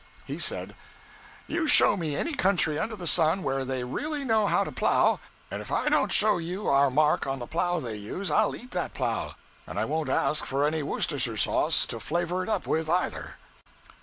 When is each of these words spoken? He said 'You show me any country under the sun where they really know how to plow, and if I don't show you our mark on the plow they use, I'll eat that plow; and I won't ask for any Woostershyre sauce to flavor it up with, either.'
He 0.25 0.39
said 0.39 0.75
'You 1.45 1.67
show 1.67 1.95
me 1.95 2.15
any 2.15 2.33
country 2.33 2.79
under 2.79 2.95
the 2.95 3.05
sun 3.05 3.43
where 3.43 3.63
they 3.63 3.83
really 3.83 4.23
know 4.25 4.47
how 4.47 4.63
to 4.63 4.71
plow, 4.71 5.19
and 5.51 5.61
if 5.61 5.71
I 5.71 5.89
don't 5.89 6.11
show 6.11 6.39
you 6.39 6.67
our 6.67 6.89
mark 6.89 7.27
on 7.27 7.37
the 7.37 7.45
plow 7.45 7.79
they 7.79 7.97
use, 7.97 8.31
I'll 8.31 8.55
eat 8.55 8.71
that 8.71 8.95
plow; 8.95 9.35
and 9.67 9.77
I 9.79 9.85
won't 9.85 10.09
ask 10.09 10.43
for 10.43 10.65
any 10.65 10.81
Woostershyre 10.81 11.37
sauce 11.37 11.85
to 11.85 11.99
flavor 11.99 12.41
it 12.41 12.49
up 12.49 12.65
with, 12.65 12.89
either.' 12.89 13.35